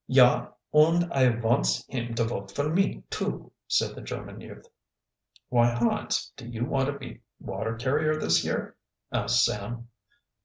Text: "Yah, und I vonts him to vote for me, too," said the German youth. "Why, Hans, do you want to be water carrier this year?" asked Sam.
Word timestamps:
"Yah, 0.07 0.47
und 0.73 1.13
I 1.13 1.27
vonts 1.29 1.85
him 1.87 2.15
to 2.15 2.23
vote 2.23 2.49
for 2.51 2.73
me, 2.73 3.03
too," 3.11 3.51
said 3.67 3.93
the 3.93 4.01
German 4.01 4.41
youth. 4.41 4.65
"Why, 5.49 5.69
Hans, 5.69 6.33
do 6.35 6.47
you 6.47 6.65
want 6.65 6.87
to 6.87 6.97
be 6.97 7.21
water 7.39 7.75
carrier 7.75 8.15
this 8.19 8.43
year?" 8.43 8.75
asked 9.11 9.45
Sam. 9.45 9.89